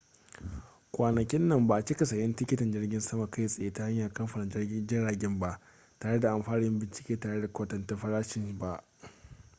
kwanakin 0.91 1.47
nan 1.47 1.67
ba 1.67 1.75
a 1.75 1.85
cika 1.85 2.05
sayen 2.05 2.35
tikitin 2.35 2.71
jirgin 2.71 3.01
sama 3.01 3.29
kai 3.29 3.47
tsaye 3.47 3.73
ta 3.73 3.83
hanyar 3.83 4.13
kamfanin 4.13 4.87
jiragen 4.87 5.39
ba 5.39 5.59
tare 5.99 6.19
da 6.19 6.33
an 6.33 6.43
fara 6.43 6.61
yin 6.61 6.79
bincike 6.79 7.19
tare 7.19 7.41
da 7.41 7.47
kwatanta 7.47 7.97
farashin 7.97 8.57
ba 8.59 8.83